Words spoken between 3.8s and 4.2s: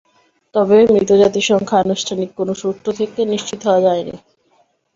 যায়নি।